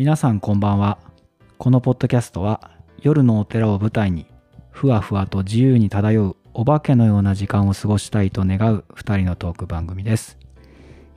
[0.00, 0.96] 皆さんこんばんは。
[1.58, 2.70] このポッドキャストは
[3.02, 4.24] 夜のお寺を舞台に
[4.70, 10.38] ふわふわと自由に漂うお化けのような時間を過ごしたいと願う2人のトーク番組です、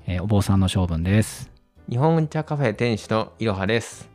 [0.05, 1.49] えーお坊さんの性分です。
[1.89, 4.09] 日本茶カフェ店主のいろはです。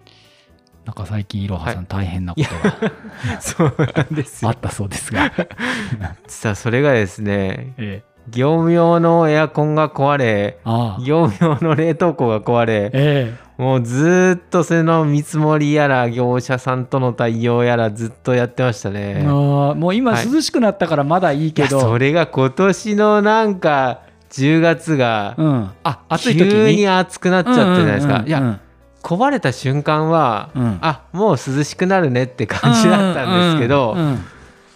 [0.85, 1.87] なんか最近いろはさんはい。
[1.89, 5.33] 大変なことそうなんですがあったそうですが、
[6.29, 10.59] 実はそれがですね、え業務用のエアコンが壊れ、
[11.05, 19.23] 業務用の冷凍庫が壊れ、えもうずーっとそれの見積もりやら業者さんとの対応やらずっとやってましたえね。
[19.25, 26.51] もう今はい涼しくなったからまだいいけど、それが今年のなんか10月がうん、あ暑い時に？
[26.51, 28.23] 急に暑くなっちゃったじゃないですか。
[28.27, 28.61] いや、や
[29.03, 30.79] 壊れた瞬間は、うん。
[30.81, 33.97] あもう涼しくなるねって感じだったんですけど、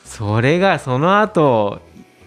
[0.04, 1.80] それがその後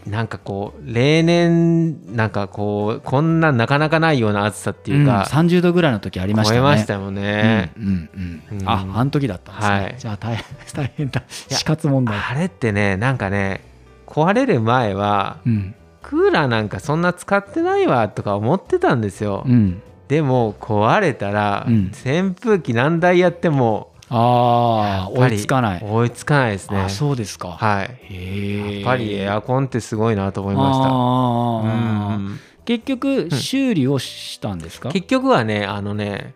[0.05, 6.59] なんかこう例年なんかこうこんななかなかないような暑さっていうか、うん、30度ぐらいの時ありましたね。
[6.59, 7.73] 超えましたよね。
[7.75, 8.09] うんうん
[8.51, 9.75] うんうんあ、あの時だったんですね。
[9.75, 11.23] はいじゃあ大変 大変だ。
[11.49, 12.17] や死活問題。
[12.17, 13.61] あれってねなんかね
[14.05, 19.81] 壊れる前はうんクーラーなんかそんな使ってないわとか思ってたんですよ、うん。
[20.07, 25.83] でも壊れたら、うん扇風機何台やってもああ、追いつかない。
[25.83, 27.49] 追いつかないですねあ、そうですか。
[27.51, 28.75] はい。
[28.77, 34.89] やっぱりエアコンってすごいなと思いましたあーうん結局修理をしたんですか？
[34.89, 36.33] 結局はねあのね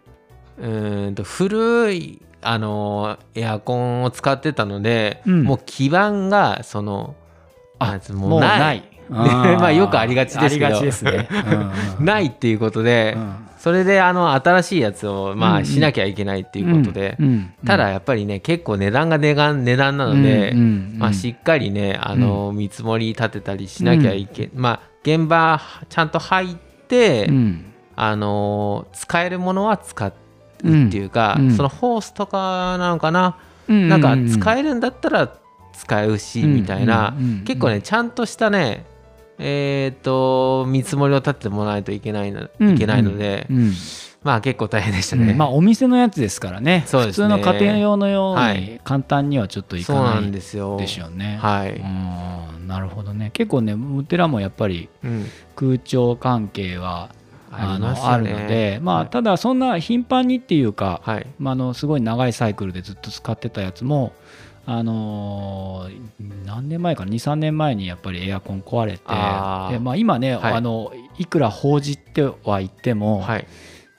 [0.60, 7.16] うーんと古いあのエアコンを使ってたので、うんもう基板がその
[7.80, 8.84] あもうない。
[9.60, 10.68] まあよくありがちですけど。
[10.68, 11.28] ありがちですね。
[12.00, 13.36] ないっていうことで、うん。
[13.58, 17.18] それであの新しいやつをまあしなきゃいけないっていうことで、
[17.66, 20.54] ただやっぱりね結構値段が値段値段なので、
[20.98, 26.56] まあ、しっかりねあの見積もり立てたりしなきゃいけ、まあ現場ちゃんと入っ
[26.88, 27.66] て、うん。
[28.02, 30.14] あの使えるものは使うっ
[30.62, 33.36] ていうか、そのホースとかなのかな、
[33.68, 33.90] うん。
[33.90, 34.02] なん。
[34.02, 34.80] か使えるん。
[34.80, 35.34] だったら
[35.74, 37.14] 使うし、みたいな、
[37.44, 38.12] 結構ねちゃん。
[38.12, 38.86] としたね
[39.40, 42.76] えっ、と見積もりを立ててもらわないといけないの,、うん。
[42.76, 43.74] いけないので、うん。
[44.22, 45.32] まあ結構大変でしたね。
[45.32, 45.38] うん。
[45.38, 46.80] まあお店のやつですからね。
[46.80, 46.86] ね。
[46.88, 48.82] 普通の家庭用のようにはい。
[48.84, 50.78] 簡単にはちょっといかないですよ。
[50.78, 51.38] でしょうね。
[51.42, 53.32] はい、うんなるほどね。
[53.34, 57.10] 結構ねお寺もやっぱりうん、空調関係は
[57.52, 58.14] ありのますよね。
[58.14, 59.08] あるのでまあ、はい。
[59.10, 61.28] ただそんな頻繁にっていうか、はい。
[61.40, 64.12] まあ、あのすごい長いサイクルでずっと使ってたやつも
[64.72, 66.00] あのー
[66.46, 69.04] 何年前か23年前にやっぱりエアコン壊れてで、
[69.80, 70.54] まあ、今ね、はい。
[70.54, 73.48] あのいくら報じては言っても、はい。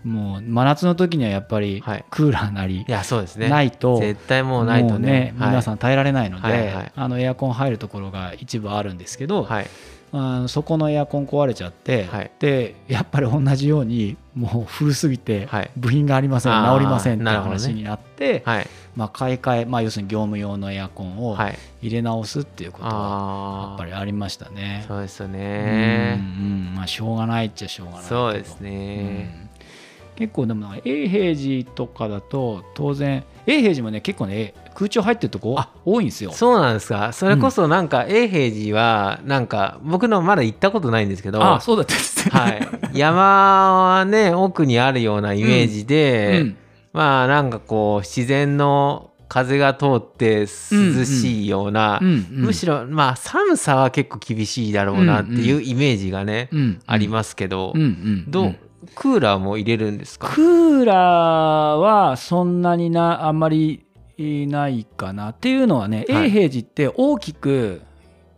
[0.05, 2.05] もう真夏の時にはやっぱりはい。
[2.11, 3.49] クーラーなりいやそうですね。
[3.49, 5.35] ないと、絶対もうないとね。
[5.39, 6.93] はい皆さん耐えられないので、はいはい。
[6.95, 9.67] あのエアコン入るところが一部あるんですけど、はい
[10.13, 18.67] あのそこのエアコン壊れちゃって、はいでやっぱり同じようにもう古すぎてはい部品がありません、あー治りませんって話になって、はい
[18.97, 21.59] まあ、買い替え、まあ、要するに業務用のエアコンをはい。
[21.83, 24.85] 入れ直すっていうことはやっぱりありましたね。
[24.87, 26.19] そうですようんね。
[26.19, 29.33] うんまあ、しょうがないっちゃしょうがないそうですね。
[29.45, 29.50] うん
[30.21, 36.31] 結構でも永平寺とかだと当然永平寺もね結構ね空調入ってるとこあ多いんですよ。
[36.33, 37.15] そうなんですか。
[37.15, 42.39] それこそなんか永平寺はなんか僕のまだ行ったことないんですけど、あそうだったんですね。
[42.39, 46.57] はい、山はね奥にあるようなイメージで、うん。
[46.93, 50.47] まあなんかこう自然の風が通って涼
[51.07, 58.57] しいような、うんうんむしろまあ寒さは結構厳しいだろうなっていうイメージがね、うんありますけど、うんうんどう、うん
[58.95, 60.29] クーラーも入れるんですか？
[60.29, 63.85] クーラーはそんなになあんまり
[64.17, 65.31] いないかな。
[65.31, 66.27] っていうのはね、はい。
[66.27, 67.83] 永平寺って大きく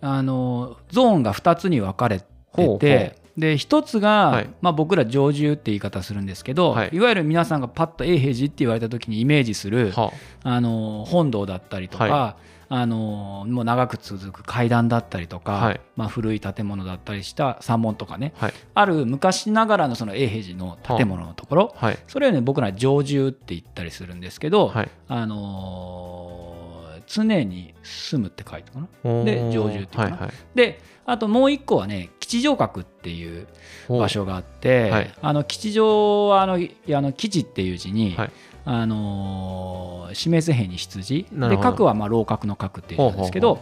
[0.01, 2.79] あのゾーンが2つに分かれててほうほう。
[2.79, 3.15] で
[3.55, 4.51] 1つが、はい。
[4.61, 6.91] まあ、僕ら常住って言い方するんですけど、はい。
[6.93, 10.61] い、わゆる皆さんがパッと永平寺って言われた時にイメージするはあ。
[10.61, 12.37] の本堂だったりとか、は
[12.75, 15.81] あのもう長く続く階段だったりとか、はい。
[15.95, 18.33] まあ、古い建物だったりした三門とかね。
[18.39, 18.55] はい。
[18.73, 21.99] ある昔ながらのその永平寺の建物のところ、はい。
[22.09, 24.91] それをね僕ら常住って言ったりするんですけど、はい。
[25.07, 26.63] あのー
[27.05, 29.25] 常に住むって書いてあるかな。
[29.25, 30.11] で常住っていうかな。
[30.13, 30.33] はいはい。
[30.55, 33.49] であともう一個はね吉祥閣っていう
[33.89, 35.15] 場所があって、はい。
[35.21, 38.31] あの吉祥はあのあの吉っていう字に、はい
[38.65, 41.71] あのー示す兵に羊でなるほど。
[41.71, 43.61] 閣はまあ楼閣の閣っていうんですけど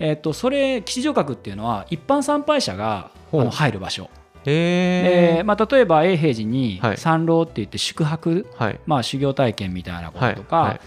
[0.00, 4.10] えっとそれ吉祥閣っていうのは一般参拝者があの入る場所。
[4.44, 6.96] へえで、まあ、例えば永平寺にはい。
[6.96, 8.80] 参籠って言って宿泊、はい。
[8.86, 10.80] まあ、修行体験みたいなこととか、はい。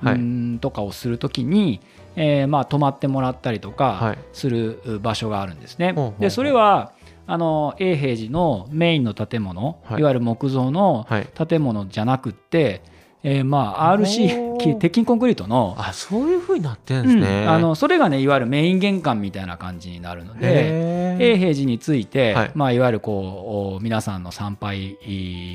[0.00, 0.58] はい。
[0.60, 1.80] とかをするときに、
[2.16, 4.18] えーまあ、泊まってもらったりとかはい。
[4.32, 5.94] する場所があるんですね。
[6.18, 6.92] でそれは
[7.30, 10.00] あの永平寺のメインの建物、はい。
[10.00, 11.28] い、わゆる木造のはい。
[11.46, 12.82] 建物じゃなくって、
[13.22, 17.50] えーまあ RC 鉄筋コンクリートのあそういうふうになってるんですね、うん。
[17.50, 22.48] あのそれがねいわゆるメイン玄関みたいな感じになるので永平寺について、はい。
[22.48, 24.96] いまあ、いわゆるこうお皆さんの参拝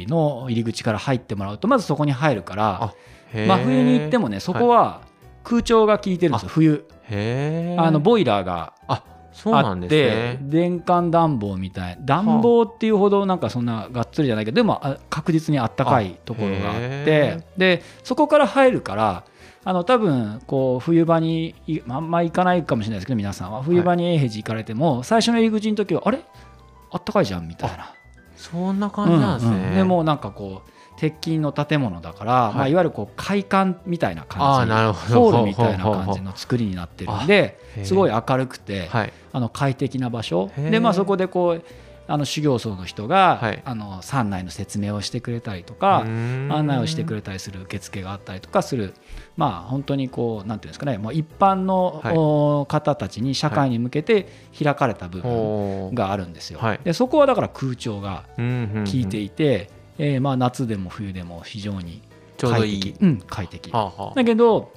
[0.08, 2.94] の入り口から入ってもらうとまずそこに入るから
[3.34, 5.02] 真冬に行ってもねそこは
[5.44, 6.86] 空調が効いてるんですよ冬。
[7.78, 10.40] あのボイラーがあそうなんですね。
[10.42, 11.98] 電感暖房みたい。
[12.00, 19.26] 暖房っていうほどなんかそんながっつりじゃないけどでもあ確実にあったかいところがあっへてでそこから入るから
[19.66, 23.64] あの多分こう冬場にいあんま行かないかもしれないですけど皆さんは。
[23.64, 26.20] 冬場に永平寺行かれても最初の入り口の時はあれ？
[26.92, 27.94] あったかいじゃんみたいな。
[28.36, 29.76] そんな感じなんですね、うんうん。
[29.76, 32.52] でもうなんかこう鉄筋の建物だから、はい。
[32.52, 34.72] いまあ、いわゆるこう会館みたいなあ感じ。
[34.72, 35.32] ーなるほど。
[35.32, 40.52] ホールみたいな感じの作りになってるんですごい明るくて、はいあの快適な場所。
[40.56, 41.64] で、まあ、そこでこう
[42.06, 43.62] あの修行僧の人が、はい。
[43.64, 48.94] あの山内の説明をしてくれたりとか、案案内をしてくれたりする受付があったりとかする
[49.38, 52.16] まあ本当にこうなんていうんですかねもう一般の、はい。
[52.16, 54.28] お方たちに社会に向けて
[54.62, 56.60] 開かれた部分があるんですよ。
[56.60, 56.80] はい。
[56.84, 58.44] でそこはだから空調が効
[58.94, 62.02] いていて、えーまあ夏でも冬でも非常に
[62.38, 62.96] 快適。
[63.00, 63.72] うん、快適。
[63.72, 64.16] はあはあ。
[64.16, 64.72] だけど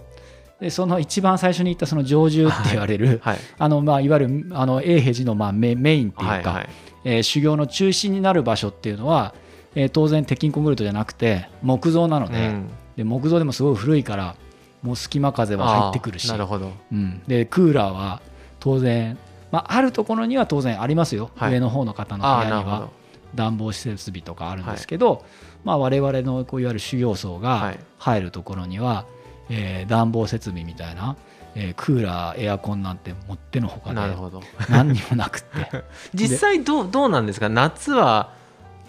[0.61, 3.39] でその一番最初に言ったその常住って言われる、はい。
[3.59, 6.69] あのまあいわゆるあの永平寺のまあメメインっていうか、はいはい。
[7.05, 9.35] えー修行の中心になる場所っていうのは、
[9.75, 12.69] えー当然鉄筋コンクリートじゃなくて木造なので,、うん。
[12.97, 14.37] で木造でもすごい古いから
[14.83, 16.29] もう隙間風は入ってくるし。
[16.29, 16.73] なるほど。
[16.93, 18.21] うん、でクーラーは
[18.61, 19.19] 当然、
[19.51, 21.53] まあ、あるところには当然ありますよ、はい。
[21.53, 22.89] 上の方の方の部屋には
[23.35, 25.25] 暖房設備とかあるんですけど、
[25.65, 27.79] まあ、我々のこういわゆる修行僧はがい。
[27.99, 29.05] 入るところには、
[29.51, 31.17] えー暖房設備みたいな、
[31.55, 34.43] えークーラーエアコンなんてもってのほかでなるほど。
[34.69, 35.85] 何にもなくって。
[36.15, 37.49] 実際どうどうなんですか？
[37.49, 38.31] 夏は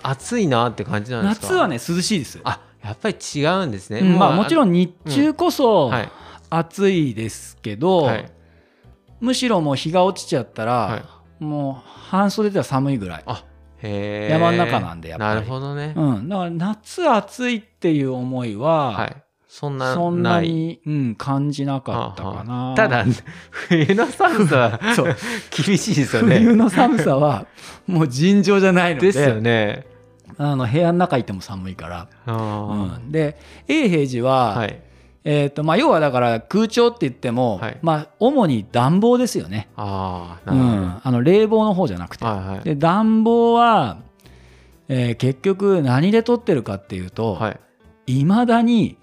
[0.04, 1.48] 暑いなって感じなんですか？
[1.48, 4.72] 夏はね涼しいです、あやっぱり違うんですね、うんまあ、もちろんん。
[4.72, 6.10] 日中こそはい。
[6.50, 8.32] 暑いですけど、はい。
[9.20, 11.02] むしろもう日が落ちちゃったら、は
[11.40, 13.36] もう半袖では寒いぐらい、へー
[14.30, 15.36] 山の中なんでやっぱり。
[15.36, 19.16] なるほどね、うん、だから夏暑いっていう思いは、はい。
[19.48, 22.54] そんなそんなに、うん、感じなかったかな。
[22.54, 22.76] はあはあ。
[22.76, 23.06] ただ
[23.50, 25.16] 冬の寒さは そう。
[25.66, 26.40] 厳しいですよね。
[26.40, 27.48] 冬の寒さは
[27.88, 29.08] もう尋常じゃないので。
[29.08, 29.86] ですよね。
[30.38, 34.80] あの部屋の中いても寒いから、あうん、で永平寺ーは、はい
[35.30, 37.80] えーとまあ、要はだから空調って言っても、はい。
[37.82, 42.64] まあ、主に暖房ですよね、うああなるほど、ん、あの冷房の方じゃなくて、はいはい。
[42.64, 43.98] で暖房は、
[44.88, 47.52] えー結局何で取ってるかっていうと、は
[48.06, 48.20] い。
[48.22, 48.98] いまだに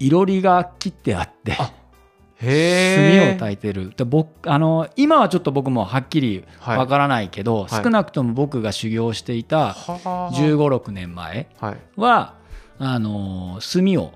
[0.00, 1.70] いろりが切ってあってあ
[2.40, 2.50] 炭を
[3.38, 3.92] 焚いてる。
[3.96, 7.84] で僕あの今はちょっと僕もはっきりわからないけど、はい。
[7.84, 11.76] 少なくとも僕が修行していたは1 5 6年前はい。
[11.96, 12.34] は
[12.80, 14.12] あの炭を、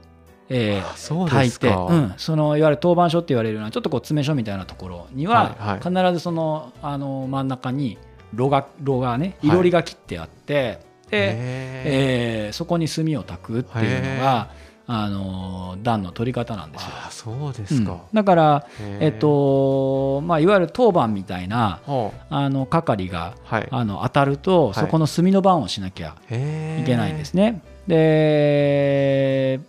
[0.54, 7.98] えーあそうですか、うん、そのいわゆる当番所って言われるようなちょっとこう詰め所みたいなところには、はい必ずそのあの真ん中に
[8.34, 9.48] 炉が炉がねはい。
[9.48, 11.38] いろりが切ってあって、で、へ
[11.84, 14.50] えーそこに炭を焚くっていうのが
[14.86, 16.88] あの暖の取り方なんですよ。
[17.06, 17.66] あそうでうん。
[17.66, 18.66] すか、だから、
[19.00, 23.68] えっとまあ、いわゆる当番みたいなはあの係があはい。
[23.70, 24.78] あの当たると、い。
[24.78, 27.62] そこの炭の番をしなきゃいけないんですね。
[27.86, 29.60] で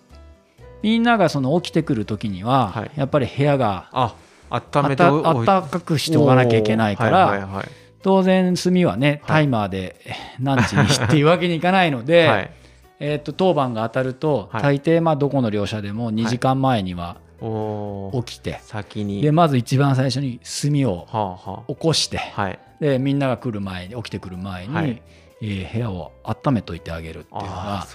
[0.83, 2.91] みんながその起きてくる時には、はい。
[2.95, 4.15] やっぱり部屋があ
[4.51, 7.67] 温あめてたあったかくしておかなきゃいけないから、はいはいはい。
[8.03, 9.45] 当然炭はねタはい。
[9.45, 9.95] イマーで
[10.39, 12.51] 何時にっていうわけにいかないので、はい。
[12.99, 14.61] えっと当番が当たると、はい。
[14.61, 19.21] 大抵まあどこの両者でも2時間前には起きて、先に。
[19.21, 22.59] でまず一番最初に炭をはあは起こしてあはい。
[22.81, 25.01] でみんなが来る前に起きてくる前に、はい
[25.45, 27.85] えー部屋を温めといてあげるっていうのが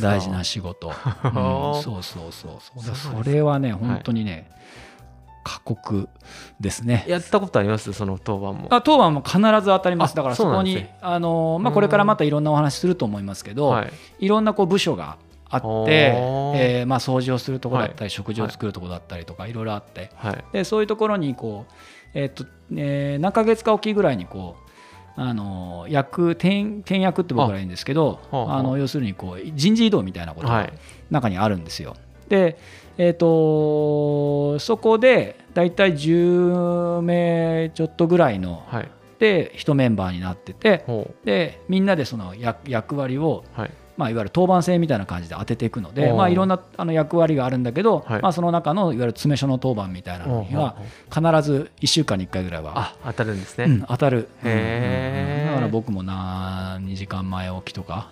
[0.00, 0.88] 大事な仕事、
[1.24, 3.22] うんそうそうそうそう。
[3.22, 4.50] それはね本当にね、
[5.44, 6.08] 過酷
[6.58, 7.04] ですね。
[7.06, 7.92] やったことあります？
[7.92, 8.68] その当番も。
[8.70, 10.12] あ当番も必ず当たります。
[10.12, 10.96] あだからそうこにね。
[11.02, 13.92] あのーまあ、うんこれからまたいろんなお話すると思いますけど、はい。
[14.20, 15.66] い、ろんなこう部署があって、
[16.56, 18.10] えーまあ、掃除をするところだったり、はい。
[18.10, 19.52] 食事を作るところだったりとかい。
[19.52, 20.10] ろいろあって。
[20.16, 21.72] はいでそういうところにこう、
[22.14, 24.65] えーっとえー何ヶ月かおきぐらいにこう
[25.16, 30.72] あの役転転役って僕ら言うんですけどあの要するにこう人事異動みたいなことがはい。
[31.10, 31.96] 中にあるんですよ。
[32.28, 32.58] で、
[32.98, 38.90] えー、とそこで大体10名ちょっとぐらいのはい。
[39.18, 48.22] で1メンバーになっててほでみんなでその役役割を、うはいまあ、いわゆる当番制みたいな感じで当てていくので、まあ、いろんなあの役割があるんだけど、はい。
[48.22, 50.76] まあ、その中のいわゆる詰め所の当番みたいなのには
[51.10, 58.10] 必ず1週間に1回ぐらいは、あ当たるんですね、うん、当たる、うんだから僕もな2時間前起きとか。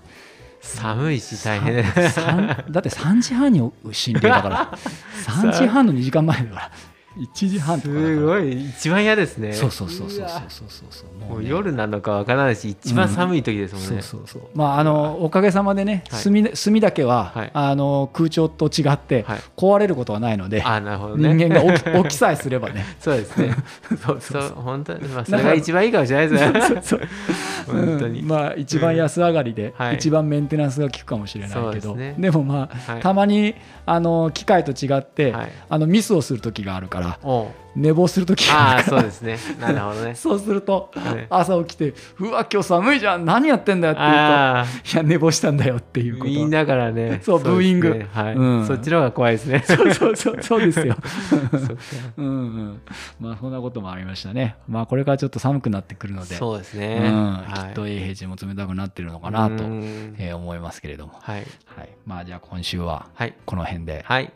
[0.63, 1.83] 寒いし大変。
[1.83, 4.73] だって3時半に心霊だから。
[5.27, 6.71] 3時半の2時間前だから
[7.17, 8.71] 1時半すごい。
[8.71, 9.53] 一番嫌ですね。
[9.53, 11.31] そうそうそうそうそうわそうそうそう。
[11.31, 14.49] もうね夜なのかわからないし一番寒い時ですもんね、そうそうそう。
[14.55, 16.25] まああのおかげさまでねはい。
[16.25, 17.51] 炭,、炭だけは、はい。
[17.55, 19.41] あの空調と違ってはい。
[19.57, 22.85] 壊れることはないので、あなるほど人ね間が起き 起きさえすればね。
[22.99, 23.55] そうですね。
[24.05, 24.43] そうそそう。
[24.43, 26.81] う本当にまあそれが一番いいかもしれないですね。
[26.83, 27.01] そう
[27.71, 28.29] 本当に、うん。
[28.29, 29.95] まあ一番安上がりで、はい。
[29.97, 31.63] 一番メンテナンスが効くかもしれないけど。
[31.63, 32.17] そうですね。
[32.19, 33.01] でもまあ、はい。
[33.01, 33.55] たまに
[33.87, 35.49] あの機械と違って、はい。
[35.69, 37.65] あのミスをする時があるからおう。
[37.77, 39.37] 寝坊する時があそうですね。
[39.61, 40.15] なるほどね。
[40.17, 41.27] そうすると、はい。
[41.29, 43.25] 朝起きて「うわ今日寒いじゃん。
[43.25, 46.31] 何やってんだよ」って言うとああ「いや寝坊したんだよ」っていうこと。
[46.31, 47.21] みんなからね。
[47.25, 48.05] そうブーイング。
[48.13, 48.67] はい、うん。
[48.67, 49.63] そっちの方が怖いですね。
[49.67, 50.97] そうそうそうそうですよ。
[52.17, 52.81] うんうん、
[53.21, 54.57] まあそんなこともありましたね。
[54.69, 57.33] まあこれからちょっと寒くなってくるので、そうですね、うん。
[57.33, 57.53] はい。
[57.55, 60.15] きっと永平寺も冷たくなってるのかなと、うん。
[60.19, 61.47] えー思いますけれども、はい。
[61.67, 63.35] はい、まあじゃあ今週ははい。
[63.45, 64.33] この辺で、はいはい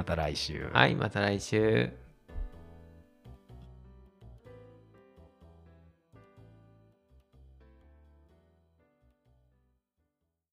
[0.00, 0.70] また来週。
[0.72, 1.90] はいまた来週